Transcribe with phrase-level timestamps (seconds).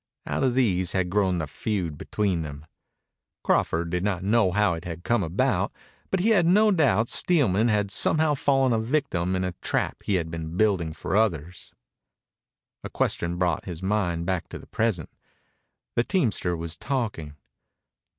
[0.25, 2.65] Out of these had grown the feud between them.
[3.43, 5.71] Crawford did not know how it had come about,
[6.09, 10.15] but he had no doubt Steelman had somehow fallen a victim in the trap he
[10.15, 11.75] had been building for others.
[12.83, 15.11] A question brought his mind back to the present.
[15.95, 17.35] The teamster was talking